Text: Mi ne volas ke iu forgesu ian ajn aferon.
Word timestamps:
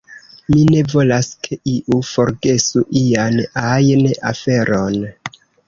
Mi 0.53 0.61
ne 0.69 0.79
volas 0.93 1.29
ke 1.49 1.57
iu 1.73 1.99
forgesu 2.13 2.83
ian 3.03 3.39
ajn 3.67 4.05
aferon. 4.35 5.01